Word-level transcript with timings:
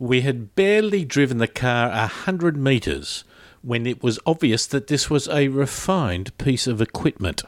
We 0.00 0.22
had 0.22 0.54
barely 0.54 1.04
driven 1.04 1.36
the 1.36 1.46
car 1.46 1.90
a 1.90 2.06
hundred 2.06 2.56
metres 2.56 3.22
when 3.60 3.86
it 3.86 4.02
was 4.02 4.18
obvious 4.24 4.64
that 4.68 4.86
this 4.86 5.10
was 5.10 5.28
a 5.28 5.48
refined 5.48 6.36
piece 6.38 6.66
of 6.66 6.80
equipment. 6.80 7.42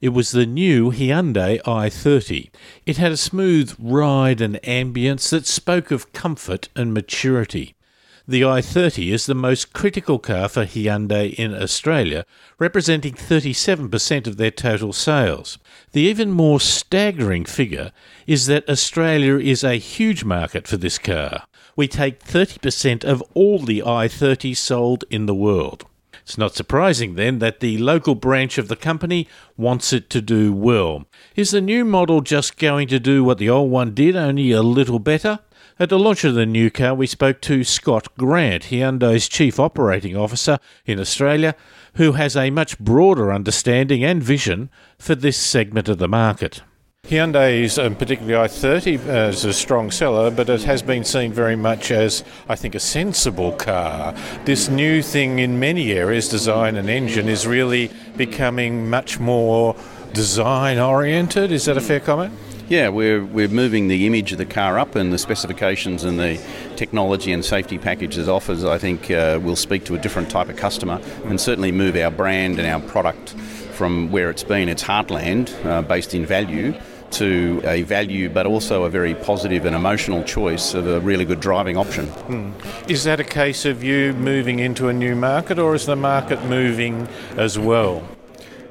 It 0.00 0.08
was 0.08 0.32
the 0.32 0.44
new 0.44 0.90
Hyundai 0.90 1.62
i30. 1.62 2.50
It 2.84 2.96
had 2.96 3.12
a 3.12 3.16
smooth 3.16 3.76
ride 3.78 4.40
and 4.40 4.60
ambience 4.64 5.30
that 5.30 5.46
spoke 5.46 5.92
of 5.92 6.12
comfort 6.12 6.68
and 6.74 6.92
maturity. 6.92 7.76
The 8.26 8.42
i30 8.42 9.12
is 9.12 9.26
the 9.26 9.34
most 9.36 9.72
critical 9.72 10.18
car 10.18 10.48
for 10.48 10.64
Hyundai 10.64 11.32
in 11.34 11.54
Australia, 11.54 12.26
representing 12.58 13.14
37% 13.14 14.26
of 14.26 14.36
their 14.36 14.50
total 14.50 14.92
sales. 14.92 15.58
The 15.92 16.00
even 16.00 16.32
more 16.32 16.58
staggering 16.58 17.44
figure 17.44 17.92
is 18.26 18.46
that 18.46 18.68
Australia 18.68 19.38
is 19.38 19.62
a 19.62 19.74
huge 19.74 20.24
market 20.24 20.66
for 20.66 20.76
this 20.76 20.98
car 20.98 21.44
we 21.76 21.88
take 21.88 22.24
30% 22.24 23.04
of 23.04 23.22
all 23.34 23.58
the 23.58 23.82
i30 23.84 24.56
sold 24.56 25.04
in 25.10 25.26
the 25.26 25.34
world. 25.34 25.86
It's 26.22 26.38
not 26.38 26.54
surprising 26.54 27.16
then 27.16 27.38
that 27.40 27.60
the 27.60 27.76
local 27.78 28.14
branch 28.14 28.56
of 28.56 28.68
the 28.68 28.76
company 28.76 29.28
wants 29.56 29.92
it 29.92 30.08
to 30.10 30.22
do 30.22 30.54
well. 30.54 31.04
Is 31.36 31.50
the 31.50 31.60
new 31.60 31.84
model 31.84 32.22
just 32.22 32.56
going 32.56 32.88
to 32.88 32.98
do 32.98 33.22
what 33.22 33.38
the 33.38 33.50
old 33.50 33.70
one 33.70 33.92
did, 33.92 34.16
only 34.16 34.50
a 34.50 34.62
little 34.62 34.98
better? 34.98 35.40
At 35.78 35.88
the 35.88 35.98
launch 35.98 36.24
of 36.24 36.34
the 36.34 36.46
new 36.46 36.70
car, 36.70 36.94
we 36.94 37.06
spoke 37.06 37.40
to 37.42 37.64
Scott 37.64 38.16
Grant, 38.16 38.64
Hyundai's 38.64 39.28
Chief 39.28 39.58
Operating 39.58 40.16
Officer 40.16 40.60
in 40.86 41.00
Australia, 41.00 41.56
who 41.94 42.12
has 42.12 42.36
a 42.36 42.50
much 42.50 42.78
broader 42.78 43.32
understanding 43.32 44.04
and 44.04 44.22
vision 44.22 44.70
for 44.98 45.14
this 45.14 45.36
segment 45.36 45.88
of 45.88 45.98
the 45.98 46.08
market. 46.08 46.62
Hyundai's, 47.08 47.78
um, 47.78 47.94
particularly 47.94 48.48
i30, 48.48 49.06
uh, 49.06 49.28
is 49.28 49.44
a 49.44 49.52
strong 49.52 49.90
seller, 49.90 50.30
but 50.30 50.48
it 50.48 50.62
has 50.62 50.80
been 50.80 51.04
seen 51.04 51.34
very 51.34 51.54
much 51.54 51.90
as, 51.90 52.24
I 52.48 52.56
think, 52.56 52.74
a 52.74 52.80
sensible 52.80 53.52
car. 53.52 54.14
This 54.46 54.70
new 54.70 55.02
thing 55.02 55.38
in 55.38 55.60
many 55.60 55.92
areas, 55.92 56.30
design 56.30 56.76
and 56.76 56.88
engine, 56.88 57.28
is 57.28 57.46
really 57.46 57.90
becoming 58.16 58.88
much 58.88 59.20
more 59.20 59.76
design 60.14 60.78
oriented. 60.78 61.52
Is 61.52 61.66
that 61.66 61.76
a 61.76 61.82
fair 61.82 62.00
comment? 62.00 62.32
Yeah, 62.70 62.88
we're, 62.88 63.22
we're 63.22 63.48
moving 63.48 63.88
the 63.88 64.06
image 64.06 64.32
of 64.32 64.38
the 64.38 64.46
car 64.46 64.78
up 64.78 64.94
and 64.94 65.12
the 65.12 65.18
specifications 65.18 66.04
and 66.04 66.18
the 66.18 66.40
technology 66.76 67.32
and 67.32 67.44
safety 67.44 67.76
packages 67.76 68.30
offers, 68.30 68.64
I 68.64 68.78
think, 68.78 69.10
uh, 69.10 69.38
will 69.42 69.56
speak 69.56 69.84
to 69.86 69.94
a 69.94 69.98
different 69.98 70.30
type 70.30 70.48
of 70.48 70.56
customer 70.56 71.02
and 71.26 71.38
certainly 71.38 71.70
move 71.70 71.96
our 71.96 72.10
brand 72.10 72.58
and 72.58 72.66
our 72.66 72.80
product 72.88 73.34
from 73.74 74.10
where 74.10 74.30
it's 74.30 74.44
been, 74.44 74.70
its 74.70 74.82
heartland, 74.82 75.52
uh, 75.66 75.82
based 75.82 76.14
in 76.14 76.24
value, 76.24 76.72
to 77.14 77.60
a 77.64 77.82
value 77.82 78.28
but 78.28 78.46
also 78.46 78.84
a 78.84 78.90
very 78.90 79.14
positive 79.14 79.64
and 79.64 79.74
emotional 79.74 80.22
choice 80.24 80.74
of 80.74 80.86
a 80.86 81.00
really 81.00 81.24
good 81.24 81.40
driving 81.40 81.76
option. 81.76 82.06
Hmm. 82.06 82.52
Is 82.88 83.04
that 83.04 83.20
a 83.20 83.24
case 83.24 83.64
of 83.64 83.82
you 83.82 84.12
moving 84.14 84.58
into 84.58 84.88
a 84.88 84.92
new 84.92 85.14
market 85.14 85.58
or 85.58 85.74
is 85.74 85.86
the 85.86 85.96
market 85.96 86.42
moving 86.44 87.08
as 87.36 87.58
well? 87.58 88.02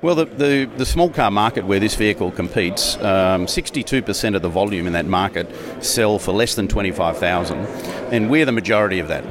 Well, 0.02 0.16
the, 0.16 0.26
the, 0.26 0.66
the, 0.76 0.86
small 0.86 1.10
car 1.10 1.32
market 1.32 1.66
where 1.66 1.80
this 1.80 1.96
vehicle 1.96 2.32
competes, 2.32 2.98
um, 2.98 3.46
62% 3.46 4.36
of 4.36 4.42
the 4.42 4.50
volume 4.50 4.86
in 4.86 4.92
that 4.92 5.06
market 5.06 5.48
sell 5.82 6.20
for 6.20 6.34
less 6.34 6.56
than 6.56 6.68
25,000, 6.68 7.58
and 8.12 8.30
we're 8.30 8.46
the 8.46 8.52
majority 8.52 9.00
of 9.00 9.08
that. 9.08 9.24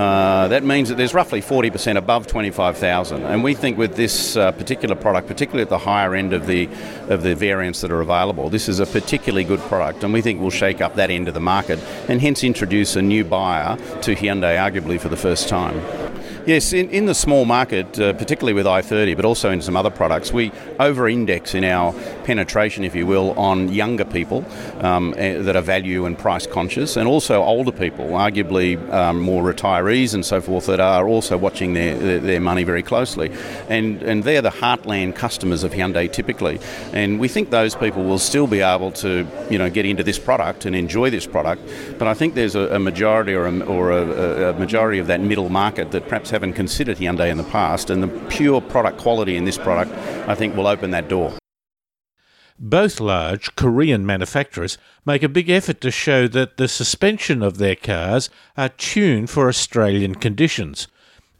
Uh, 0.00 0.48
that 0.48 0.64
means 0.64 0.88
that 0.88 0.94
there's 0.94 1.12
roughly 1.12 1.42
40% 1.42 1.98
above 1.98 2.26
25,000, 2.26 3.22
and 3.22 3.44
we 3.44 3.52
think 3.52 3.76
with 3.76 3.96
this 3.96 4.34
uh, 4.34 4.50
particular 4.50 4.94
product, 4.94 5.28
particularly 5.28 5.60
at 5.60 5.68
the 5.68 5.76
higher 5.76 6.14
end 6.14 6.32
of 6.32 6.46
the 6.46 6.70
of 7.10 7.22
the 7.22 7.34
variants 7.34 7.82
that 7.82 7.90
are 7.90 8.00
available, 8.00 8.48
this 8.48 8.66
is 8.66 8.80
a 8.80 8.86
particularly 8.86 9.44
good 9.44 9.60
product, 9.60 10.02
and 10.02 10.10
we 10.10 10.22
think 10.22 10.40
will 10.40 10.48
shake 10.48 10.80
up 10.80 10.94
that 10.94 11.10
end 11.10 11.28
of 11.28 11.34
the 11.34 11.40
market, 11.40 11.78
and 12.08 12.22
hence 12.22 12.42
introduce 12.42 12.96
a 12.96 13.02
new 13.02 13.22
buyer 13.24 13.76
to 14.00 14.14
Hyundai, 14.14 14.56
arguably 14.56 14.98
for 14.98 15.10
the 15.10 15.18
first 15.18 15.50
time. 15.50 15.78
Yes, 16.46 16.72
in, 16.72 16.88
in 16.88 17.04
the 17.04 17.14
small 17.14 17.44
market, 17.44 18.00
uh, 18.00 18.14
particularly 18.14 18.54
with 18.54 18.64
i30, 18.64 19.14
but 19.14 19.26
also 19.26 19.50
in 19.50 19.60
some 19.60 19.76
other 19.76 19.90
products, 19.90 20.32
we 20.32 20.50
over 20.78 21.06
index 21.06 21.54
in 21.54 21.64
our 21.64 21.92
penetration, 22.24 22.82
if 22.82 22.94
you 22.94 23.06
will, 23.06 23.38
on 23.38 23.68
younger 23.68 24.06
people 24.06 24.46
um, 24.80 25.12
eh, 25.18 25.36
that 25.42 25.54
are 25.54 25.62
value 25.62 26.06
and 26.06 26.18
price 26.18 26.46
conscious, 26.46 26.96
and 26.96 27.06
also 27.06 27.42
older 27.42 27.72
people, 27.72 28.06
arguably 28.06 28.78
um, 28.90 29.20
more 29.20 29.42
retirees 29.42 30.14
and 30.14 30.24
so 30.24 30.40
forth, 30.40 30.64
that 30.64 30.80
are 30.80 31.06
also 31.06 31.36
watching 31.36 31.74
their, 31.74 32.20
their, 32.20 32.40
money 32.40 32.64
very 32.64 32.82
closely. 32.82 33.30
And, 33.68 34.02
and 34.02 34.24
they're 34.24 34.40
the 34.40 34.50
heartland 34.50 35.16
customers 35.16 35.62
of 35.62 35.72
Hyundai 35.72 36.10
typically. 36.10 36.58
And 36.94 37.20
we 37.20 37.28
think 37.28 37.50
those 37.50 37.74
people 37.74 38.04
will 38.04 38.18
still 38.18 38.46
be 38.46 38.60
able 38.60 38.92
to 38.92 39.26
you 39.50 39.58
know, 39.58 39.68
get 39.68 39.84
into 39.84 40.02
this 40.02 40.18
product 40.18 40.64
and 40.64 40.74
enjoy 40.74 41.10
this 41.10 41.26
product. 41.26 41.62
But 41.98 42.08
I 42.08 42.14
think 42.14 42.34
there's 42.34 42.54
a, 42.54 42.76
a 42.76 42.78
majority 42.78 43.34
or, 43.34 43.46
a, 43.46 43.60
or 43.60 43.92
a, 43.92 44.50
a 44.50 44.52
majority 44.54 45.00
of 45.00 45.06
that 45.08 45.20
middle 45.20 45.50
market 45.50 45.90
that 45.90 46.08
perhaps 46.08 46.29
haven't 46.30 46.54
considered 46.54 46.98
Hyundai 46.98 47.30
in 47.30 47.36
the 47.36 47.44
past, 47.44 47.90
and 47.90 48.02
the 48.02 48.08
pure 48.28 48.60
product 48.60 48.98
quality 48.98 49.36
in 49.36 49.44
this 49.44 49.58
product, 49.58 49.92
I 50.28 50.34
think, 50.34 50.56
will 50.56 50.66
open 50.66 50.90
that 50.90 51.08
door. 51.08 51.34
Both 52.58 53.00
large 53.00 53.56
Korean 53.56 54.04
manufacturers 54.04 54.76
make 55.06 55.22
a 55.22 55.30
big 55.30 55.48
effort 55.48 55.80
to 55.80 55.90
show 55.90 56.28
that 56.28 56.58
the 56.58 56.68
suspension 56.68 57.42
of 57.42 57.56
their 57.56 57.74
cars 57.74 58.28
are 58.56 58.68
tuned 58.68 59.30
for 59.30 59.48
Australian 59.48 60.14
conditions. 60.16 60.86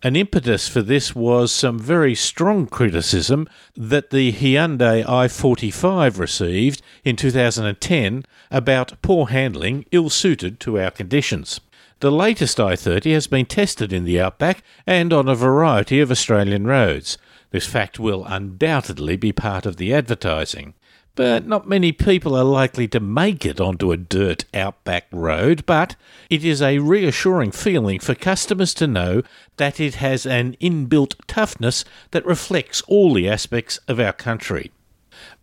An 0.02 0.16
impetus 0.16 0.66
for 0.66 0.80
this 0.80 1.14
was 1.14 1.52
some 1.52 1.78
very 1.78 2.14
strong 2.14 2.66
criticism 2.66 3.46
that 3.76 4.08
the 4.08 4.32
Hyundai 4.32 5.04
i45 5.04 6.18
received 6.18 6.80
in 7.04 7.16
2010 7.16 8.24
about 8.50 9.02
poor 9.02 9.26
handling 9.26 9.84
ill 9.90 10.08
suited 10.08 10.58
to 10.60 10.80
our 10.80 10.90
conditions. 10.90 11.60
The 12.00 12.10
latest 12.10 12.56
i30 12.56 13.12
has 13.12 13.26
been 13.26 13.44
tested 13.44 13.92
in 13.92 14.04
the 14.04 14.18
outback 14.18 14.62
and 14.86 15.12
on 15.12 15.28
a 15.28 15.34
variety 15.34 16.00
of 16.00 16.10
Australian 16.10 16.66
roads. 16.66 17.18
This 17.50 17.66
fact 17.66 17.98
will 17.98 18.24
undoubtedly 18.24 19.18
be 19.18 19.32
part 19.32 19.66
of 19.66 19.76
the 19.76 19.92
advertising. 19.92 20.72
But 21.14 21.46
not 21.46 21.68
many 21.68 21.92
people 21.92 22.34
are 22.34 22.44
likely 22.44 22.88
to 22.88 23.00
make 23.00 23.44
it 23.44 23.60
onto 23.60 23.92
a 23.92 23.98
dirt 23.98 24.46
outback 24.54 25.08
road, 25.12 25.66
but 25.66 25.94
it 26.30 26.42
is 26.42 26.62
a 26.62 26.78
reassuring 26.78 27.52
feeling 27.52 27.98
for 27.98 28.14
customers 28.14 28.72
to 28.74 28.86
know 28.86 29.22
that 29.58 29.78
it 29.78 29.96
has 29.96 30.24
an 30.24 30.56
inbuilt 30.58 31.16
toughness 31.26 31.84
that 32.12 32.24
reflects 32.24 32.80
all 32.88 33.12
the 33.12 33.28
aspects 33.28 33.78
of 33.88 34.00
our 34.00 34.14
country. 34.14 34.70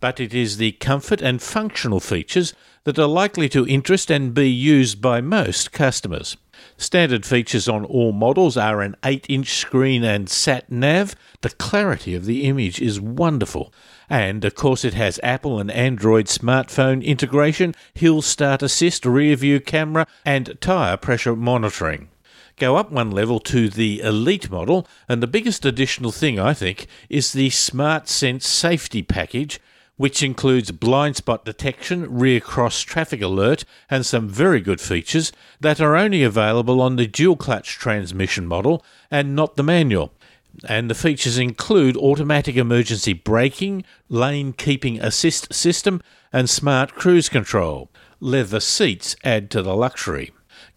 But 0.00 0.18
it 0.18 0.34
is 0.34 0.56
the 0.56 0.72
comfort 0.72 1.22
and 1.22 1.40
functional 1.40 2.00
features 2.00 2.52
that 2.82 2.98
are 2.98 3.06
likely 3.06 3.48
to 3.50 3.68
interest 3.68 4.10
and 4.10 4.34
be 4.34 4.50
used 4.50 5.00
by 5.00 5.20
most 5.20 5.70
customers. 5.70 6.36
Standard 6.76 7.26
features 7.26 7.68
on 7.68 7.84
all 7.84 8.12
models 8.12 8.56
are 8.56 8.80
an 8.80 8.96
8 9.04 9.26
inch 9.28 9.54
screen 9.54 10.04
and 10.04 10.28
sat 10.28 10.70
nav. 10.70 11.14
The 11.40 11.50
clarity 11.50 12.14
of 12.14 12.24
the 12.24 12.44
image 12.44 12.80
is 12.80 13.00
wonderful. 13.00 13.72
And 14.10 14.44
of 14.44 14.54
course, 14.54 14.84
it 14.84 14.94
has 14.94 15.20
Apple 15.22 15.58
and 15.58 15.70
Android 15.70 16.26
smartphone 16.26 17.04
integration, 17.04 17.74
hill 17.94 18.22
start 18.22 18.62
assist, 18.62 19.04
rear 19.04 19.36
view 19.36 19.60
camera, 19.60 20.06
and 20.24 20.56
tyre 20.60 20.96
pressure 20.96 21.36
monitoring. 21.36 22.08
Go 22.56 22.76
up 22.76 22.90
one 22.90 23.12
level 23.12 23.38
to 23.40 23.68
the 23.68 24.00
Elite 24.00 24.50
model, 24.50 24.86
and 25.08 25.22
the 25.22 25.28
biggest 25.28 25.64
additional 25.64 26.10
thing, 26.10 26.40
I 26.40 26.54
think, 26.54 26.88
is 27.08 27.32
the 27.32 27.50
Smart 27.50 28.08
Sense 28.08 28.48
safety 28.48 29.02
package 29.02 29.60
which 29.98 30.22
includes 30.22 30.70
blind 30.70 31.16
spot 31.16 31.44
detection, 31.44 32.06
rear 32.10 32.40
cross 32.40 32.80
traffic 32.80 33.20
alert, 33.20 33.64
and 33.90 34.06
some 34.06 34.28
very 34.28 34.60
good 34.60 34.80
features 34.80 35.32
that 35.60 35.80
are 35.80 35.96
only 35.96 36.22
available 36.22 36.80
on 36.80 36.96
the 36.96 37.06
dual 37.06 37.36
clutch 37.36 37.72
transmission 37.72 38.46
model 38.46 38.82
and 39.10 39.36
not 39.36 39.56
the 39.56 39.62
manual. 39.62 40.12
And 40.66 40.88
the 40.88 40.94
features 40.94 41.36
include 41.36 41.96
automatic 41.96 42.56
emergency 42.56 43.12
braking, 43.12 43.84
lane 44.08 44.52
keeping 44.52 45.00
assist 45.00 45.52
system, 45.52 46.00
and 46.32 46.48
smart 46.48 46.94
cruise 46.94 47.28
control. 47.28 47.90
Leather 48.20 48.60
seats 48.60 49.16
add 49.24 49.50
to 49.50 49.62
the 49.62 49.74
luxury. 49.74 50.32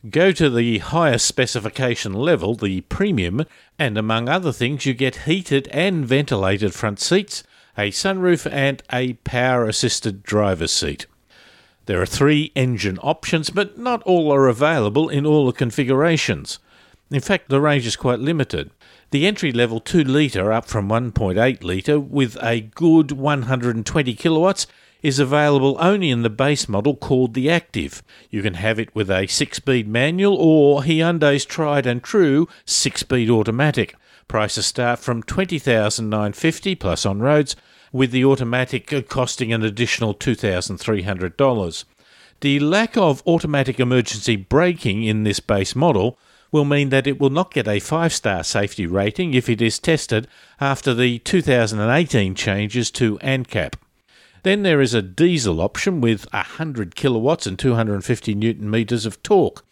Go 0.10 0.32
to 0.32 0.50
the 0.50 0.80
higher 0.80 1.20
specification 1.20 2.14
level, 2.14 2.56
the 2.56 2.82
premium, 2.82 3.46
and 3.78 3.98
among 3.98 4.30
other 4.30 4.52
things, 4.52 4.86
you 4.86 4.96
get 4.96 5.26
heated 5.28 5.68
and 5.68 6.06
ventilated 6.06 6.74
front 6.74 7.00
seats, 7.00 7.44
a 7.82 7.90
sunroof, 7.90 8.48
and 8.52 8.84
a 8.94 9.14
power 9.14 9.66
assisted 9.66 10.22
driver's 10.22 10.72
seat. 10.72 11.08
There 11.88 12.00
are 12.00 12.06
three 12.06 12.52
engine 12.56 13.00
options, 13.00 13.50
but 13.50 13.78
not 13.78 14.04
all 14.04 14.32
are 14.32 14.48
available 14.48 15.10
in 15.10 15.26
all 15.26 15.48
the 15.48 15.52
configurations. 15.52 16.60
In 17.10 17.22
fact, 17.22 17.50
the 17.50 17.60
range 17.60 17.88
is 17.88 17.96
quite 17.96 18.20
limited. 18.20 18.70
The 19.10 19.26
entry 19.26 19.52
level 19.52 19.80
2 19.80 20.04
litre 20.04 20.54
up 20.54 20.66
from 20.66 20.88
1.8 20.88 21.64
litre 21.64 22.00
with 22.00 22.38
a 22.42 22.62
good 22.62 23.12
120 23.14 24.14
kilowatts 24.14 24.68
is 25.02 25.18
available 25.18 25.76
only 25.80 26.12
in 26.12 26.22
the 26.22 26.30
base 26.30 26.70
model 26.70 26.96
called 26.96 27.34
the 27.34 27.50
Active. 27.50 28.04
You 28.30 28.44
can 28.44 28.54
have 28.54 28.80
it 28.80 28.94
with 28.94 29.10
a 29.10 29.26
6 29.26 29.58
speed 29.58 29.88
manual 29.88 30.36
or 30.36 30.84
Hyundai's 30.84 31.46
tried 31.46 31.88
and 31.88 32.04
true 32.04 32.48
6 32.66 33.02
speed 33.02 33.30
automatic. 33.30 33.96
Prices 34.28 34.66
start 34.66 35.00
from 35.00 35.24
$20,950 35.24 36.80
plus 36.80 37.06
on 37.06 37.20
roads, 37.20 37.56
with 37.92 38.12
the 38.12 38.24
automatic 38.24 39.08
costing 39.10 39.52
an 39.52 39.64
additional 39.64 40.14
$2,300. 40.14 41.84
The 42.40 42.60
lack 42.60 42.98
of 42.98 43.22
automatic 43.28 43.80
emergency 43.80 44.36
braking 44.36 45.04
in 45.04 45.24
this 45.24 45.40
base 45.40 45.76
model 45.76 46.18
will 46.52 46.66
mean 46.66 46.90
that 46.90 47.08
it 47.08 47.20
will 47.20 47.30
not 47.30 47.54
get 47.54 47.68
a 47.68 47.80
5 47.80 48.14
star 48.14 48.44
safety 48.44 48.86
rating 48.86 49.34
if 49.34 49.48
it 49.48 49.62
is 49.62 49.80
tested 49.80 50.28
after 50.60 50.94
the 50.94 51.20
2018 51.20 52.36
changes 52.36 52.92
to 52.92 53.18
ANCAP. 53.20 53.76
Then 54.44 54.64
there 54.64 54.82
is 54.82 54.94
a 54.94 55.04
diesel 55.04 55.62
option 55.62 56.02
with 56.02 56.26
100 56.34 56.96
kilowatts 56.96 57.46
and 57.46 57.60
250 57.60 58.34
newton 58.34 58.72
meters 58.72 59.06
of 59.06 59.22
torque. 59.22 59.64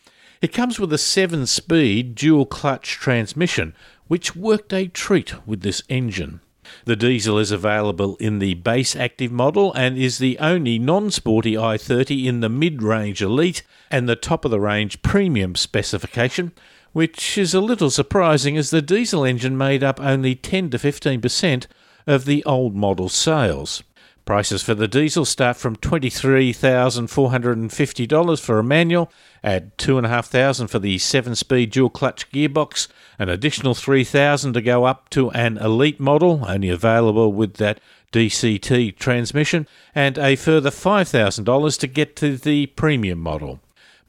It 0.41 0.53
comes 0.53 0.79
with 0.79 0.93
a 0.93 0.97
7 0.97 1.47
speed 1.47 2.15
dual 2.15 2.45
clutch 2.45 2.91
transmission, 2.91 3.73
which 4.09 4.35
worked 4.35 4.73
a 4.73 4.87
treat 4.87 5.33
with 5.47 5.61
this 5.61 5.81
engine. 5.87 6.41
The 6.85 6.95
diesel 6.95 7.37
is 7.37 7.51
available 7.51 8.15
in 8.17 8.39
the 8.39 8.55
base 8.55 8.95
active 8.95 9.31
model 9.31 9.73
and 9.73 9.97
is 9.97 10.17
the 10.17 10.37
only 10.39 10.77
non 10.77 11.09
sporty 11.09 11.53
i30 11.53 12.25
in 12.25 12.41
the 12.41 12.49
mid 12.49 12.83
range 12.83 13.21
elite 13.21 13.63
and 13.89 14.09
the 14.09 14.15
top 14.15 14.45
of 14.45 14.51
the 14.51 14.59
range 14.59 15.01
premium 15.01 15.55
specification, 15.55 16.51
which 16.91 17.37
is 17.37 17.53
a 17.53 17.61
little 17.61 17.89
surprising 17.89 18.57
as 18.57 18.71
the 18.71 18.81
diesel 18.81 19.23
engine 19.23 19.57
made 19.57 19.83
up 19.83 20.01
only 20.01 20.35
10 20.35 20.71
to 20.71 20.77
15% 20.77 21.67
of 22.05 22.25
the 22.25 22.43
old 22.45 22.75
model 22.75 23.09
sales. 23.09 23.83
Prices 24.29 24.61
for 24.61 24.75
the 24.75 24.87
diesel 24.87 25.25
start 25.25 25.57
from 25.57 25.75
$23,450 25.77 28.39
for 28.39 28.59
a 28.59 28.63
manual, 28.63 29.11
add 29.43 29.75
2,500 29.79 30.69
for 30.69 30.77
the 30.77 30.99
7 30.99 31.33
speed 31.33 31.71
dual 31.71 31.89
clutch 31.89 32.29
gearbox, 32.29 32.87
an 33.17 33.27
additional 33.27 33.73
3,000 33.73 34.53
to 34.53 34.61
go 34.61 34.85
up 34.85 35.09
to 35.09 35.31
an 35.31 35.57
elite 35.57 35.99
model, 35.99 36.45
only 36.47 36.69
available 36.69 37.33
with 37.33 37.55
that 37.55 37.79
DCT 38.11 38.95
transmission, 38.97 39.67
and 39.95 40.19
a 40.19 40.35
further 40.35 40.69
$5,000 40.69 41.79
to 41.79 41.87
get 41.87 42.15
to 42.17 42.37
the 42.37 42.67
premium 42.67 43.17
model. 43.17 43.59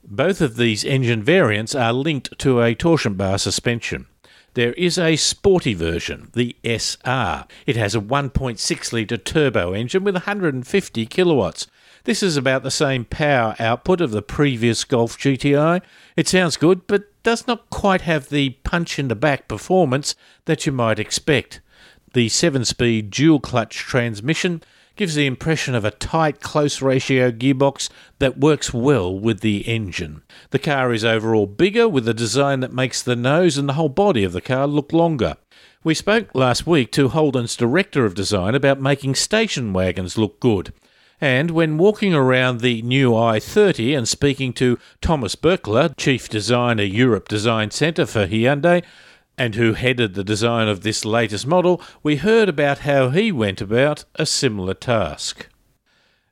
Both 0.05 0.43
of 0.43 0.57
these 0.57 0.85
engine 0.85 1.23
variants 1.23 1.75
are 1.75 1.95
linked 1.95 2.39
to 2.41 2.61
a 2.61 2.75
torsion 2.75 3.15
bar 3.15 3.39
suspension. 3.39 4.07
There 4.55 4.73
is 4.73 4.99
a 4.99 5.15
sporty 5.15 5.75
version, 5.75 6.31
the 6.33 6.57
SR. 6.65 7.45
It 7.67 7.77
has 7.77 7.95
a 7.95 8.01
1.6 8.01 8.93
litre 8.93 9.17
turbo 9.17 9.73
engine 9.73 10.03
with 10.03 10.15
150 10.15 11.07
kilowatts. 11.07 11.69
This 12.03 12.23
is 12.23 12.37
about 12.37 12.65
the 12.65 12.71
same 12.71 13.05
power 13.05 13.55
output 13.61 14.01
of 14.01 14.11
the 14.11 14.23
previous 14.23 14.83
Golf 14.83 15.17
GTI. 15.17 15.83
It 16.17 16.27
sounds 16.27 16.57
good, 16.57 16.87
but 16.89 17.05
does 17.23 17.47
not 17.47 17.71
quite 17.71 18.01
have 18.01 18.29
the 18.29 18.51
punch 18.65 18.99
in 18.99 19.07
the 19.07 19.15
back 19.15 19.47
performance 19.47 20.17
that 20.47 20.67
you 20.67 20.73
might 20.73 20.99
expect. 20.99 21.61
The 22.13 22.29
7 22.29 22.65
speed 22.65 23.11
dual 23.11 23.39
clutch 23.39 23.77
transmission 23.77 24.65
gives 25.01 25.15
the 25.15 25.25
impression 25.25 25.75
of 25.75 25.83
a 25.83 25.91
tight, 25.93 26.43
close 26.43 26.83
ratio 26.83 27.31
gearbox 27.31 27.89
that 28.19 28.37
works 28.37 28.75
well 28.75 29.19
with 29.19 29.41
the 29.41 29.67
engine. 29.67 30.21
The 30.51 30.59
car 30.59 30.93
is 30.93 31.07
overall 31.07 31.47
bigger 31.47 31.89
with 31.89 32.07
a 32.07 32.13
design 32.13 32.61
that 32.61 32.75
makes 32.75 33.03
the 33.03 33.17
nose 33.17 33.57
and 33.57 33.67
the 33.67 33.73
whole 33.73 33.89
body 33.89 34.25
of 34.25 34.35
the 34.35 34.43
car 34.43 34.67
look 34.67 34.93
longer. 34.93 35.39
We 35.83 35.95
spoke 35.95 36.35
last 36.35 36.67
week 36.67 36.93
to 36.93 37.09
Holden's 37.09 37.57
director 37.57 38.05
of 38.05 38.15
design 38.15 38.55
about 38.55 38.79
making 38.79 39.15
station 39.15 39.73
wagons 39.73 40.19
look 40.19 40.39
good. 40.39 40.71
And 41.19 41.53
when 41.53 41.79
walking 41.79 42.13
around 42.13 42.61
the 42.61 42.83
new 42.83 43.13
i30 43.13 43.97
and 43.97 44.07
speaking 44.07 44.53
to 44.55 44.79
Thomas 45.01 45.35
Bürkle, 45.35 45.97
Chief 45.97 46.29
Designer 46.29 46.83
Europe 46.83 47.27
Design 47.27 47.71
Centre 47.71 48.05
for 48.05 48.27
Hyundai, 48.27 48.85
and 49.41 49.55
who 49.55 49.73
headed 49.73 50.13
the 50.13 50.23
design 50.23 50.69
of 50.69 50.83
this 50.83 51.03
latest 51.03 51.47
model, 51.47 51.81
we 52.03 52.17
heard 52.17 52.47
about 52.47 52.81
how 52.81 53.09
he 53.09 53.33
went 53.33 53.63
about 53.63 54.05
a 54.17 54.27
similar 54.27 54.75
task. 54.75 55.47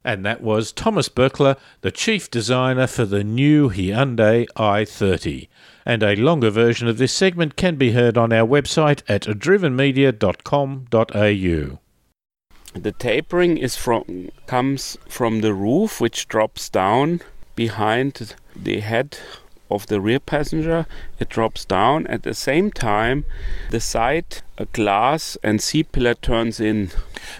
And 0.04 0.26
that 0.26 0.42
was 0.42 0.72
Thomas 0.72 1.08
Bürkle, 1.08 1.56
the 1.80 1.90
chief 1.90 2.30
designer 2.30 2.86
for 2.86 3.06
the 3.06 3.24
new 3.24 3.70
Hyundai 3.70 4.46
i30. 4.56 5.48
And 5.86 6.02
a 6.02 6.16
longer 6.16 6.50
version 6.50 6.86
of 6.86 6.98
this 6.98 7.14
segment 7.14 7.56
can 7.56 7.76
be 7.76 7.92
heard 7.92 8.18
on 8.18 8.30
our 8.30 8.46
website 8.46 9.00
at 9.08 9.22
drivenmedia.com.au. 9.22 11.78
The 12.74 12.92
tapering 12.92 13.56
is 13.56 13.74
from 13.74 14.28
comes 14.46 14.98
from 15.08 15.40
the 15.40 15.54
roof 15.54 15.98
which 15.98 16.28
drops 16.28 16.68
down 16.68 17.22
behind 17.56 18.36
the 18.54 18.80
head 18.80 19.16
of 19.70 19.86
the 19.86 20.00
rear 20.00 20.20
passenger. 20.20 20.86
It 21.18 21.28
drops 21.28 21.64
down. 21.64 22.06
At 22.06 22.22
the 22.22 22.34
same 22.34 22.70
time, 22.70 23.24
the 23.70 23.80
side 23.80 24.42
a 24.60 24.64
glass 24.66 25.36
and 25.44 25.62
C 25.62 25.84
pillar 25.84 26.14
turns 26.14 26.58
in. 26.58 26.90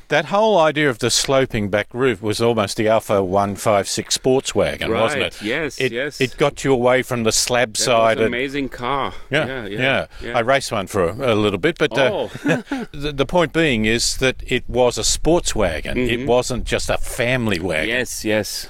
That 0.07 0.27
whole 0.27 0.57
idea 0.59 0.89
of 0.89 1.01
the 1.01 1.11
sloping 1.11 1.69
back 1.69 1.89
roof 1.93 2.23
was 2.23 2.41
almost 2.41 2.77
the 2.77 2.87
Alfa 2.89 3.25
156 3.25 4.15
sports 4.15 4.55
wagon, 4.55 4.91
right. 4.91 5.01
wasn't 5.01 5.23
it? 5.23 5.43
Yes, 5.43 5.81
it, 5.81 5.91
yes. 5.91 6.21
It 6.21 6.37
got 6.37 6.63
you 6.63 6.73
away 6.73 7.03
from 7.03 7.25
the 7.25 7.33
slab 7.33 7.75
that 7.75 7.83
side. 7.83 8.19
Was 8.19 8.27
an 8.27 8.33
amazing 8.33 8.69
car. 8.69 9.15
yeah, 9.31 9.47
yeah, 9.47 9.67
yeah, 9.67 9.81
yeah, 9.81 10.07
yeah. 10.23 10.37
I 10.39 10.41
raced 10.41 10.71
one 10.71 10.87
for 10.87 11.09
a, 11.09 11.33
a 11.33 11.35
little 11.35 11.59
bit, 11.59 11.77
but 11.77 11.97
uh, 11.99 12.11
Oh. 12.13 12.27
the, 12.93 13.13
the 13.13 13.27
point 13.27 13.53
being 13.53 13.85
is 13.85 14.17
that 14.19 14.37
it 14.47 14.69
was 14.69 14.97
a 14.97 15.05
sports 15.05 15.57
wagon. 15.57 15.99
It 15.99 16.21
Mhm. 16.21 16.27
wasn't 16.27 16.65
just 16.65 16.89
a 16.89 16.99
family 16.99 17.59
wagon. 17.59 17.89
Yes, 17.89 18.25
yes, 18.25 18.69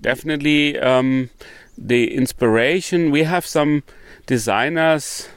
definitely. 0.00 0.78
Um, 0.78 1.30
the 1.80 2.14
inspiration. 2.14 3.10
We 3.10 3.22
have 3.22 3.46
some 3.46 3.82
designers, 4.26 5.28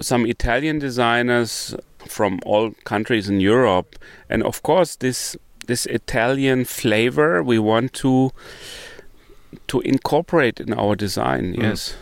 some 0.00 0.26
Italian 0.26 0.78
designers 0.78 1.74
from 2.06 2.40
all 2.44 2.72
countries 2.84 3.28
in 3.28 3.40
Europe, 3.40 3.96
and 4.28 4.42
of 4.42 4.62
course 4.62 4.96
this 4.96 5.36
this 5.66 5.86
Italian 5.86 6.64
flavor 6.64 7.42
we 7.42 7.58
want 7.58 7.92
to 7.92 8.30
to 9.68 9.80
incorporate 9.80 10.60
in 10.60 10.72
our 10.72 10.96
design. 10.96 11.54
Mm. 11.54 11.62
Yes. 11.62 11.96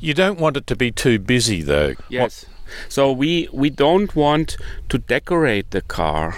You 0.00 0.14
don't 0.14 0.40
want 0.40 0.56
it 0.56 0.66
to 0.66 0.76
be 0.76 0.90
too 0.90 1.18
busy, 1.18 1.62
though. 1.62 1.94
Yes. 2.08 2.46
So 2.88 3.12
we 3.12 3.48
we 3.52 3.70
don't 3.70 4.14
want 4.14 4.56
to 4.88 4.98
decorate 4.98 5.70
the 5.70 5.82
car. 5.82 6.36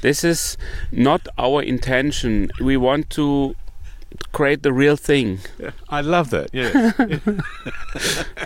This 0.00 0.24
is 0.24 0.56
not 0.90 1.28
our 1.38 1.62
intention. 1.62 2.50
We 2.60 2.76
want 2.76 3.10
to 3.10 3.54
create 4.32 4.62
the 4.62 4.72
real 4.72 4.96
thing. 4.96 5.40
I 5.88 6.00
love 6.00 6.30
that. 6.30 6.50
Yeah. 6.52 6.92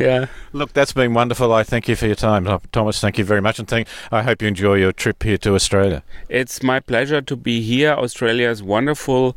Yeah. 0.00 0.26
Look, 0.52 0.72
that's 0.72 0.92
been 0.92 1.14
wonderful. 1.14 1.52
I 1.52 1.62
thank 1.62 1.88
you 1.88 1.96
for 1.96 2.06
your 2.06 2.16
time, 2.16 2.46
Thomas. 2.72 3.00
Thank 3.00 3.18
you 3.18 3.24
very 3.24 3.40
much, 3.40 3.58
and 3.58 3.68
thank. 3.68 3.88
I 4.10 4.22
hope 4.22 4.42
you 4.42 4.48
enjoy 4.48 4.74
your 4.74 4.92
trip 4.92 5.22
here 5.22 5.38
to 5.38 5.54
Australia. 5.54 6.02
It's 6.28 6.62
my 6.62 6.80
pleasure 6.80 7.20
to 7.20 7.36
be 7.36 7.60
here. 7.60 7.92
Australia 7.92 8.48
is 8.48 8.62
wonderful 8.62 9.36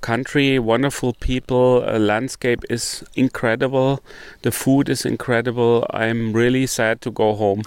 country, 0.00 0.58
wonderful 0.58 1.12
people. 1.14 1.84
Uh, 1.86 1.98
landscape 1.98 2.64
is 2.70 3.04
incredible. 3.14 4.00
The 4.42 4.52
food 4.52 4.88
is 4.88 5.04
incredible. 5.04 5.86
I'm 5.90 6.32
really 6.32 6.66
sad 6.66 7.00
to 7.02 7.10
go 7.10 7.34
home. 7.34 7.62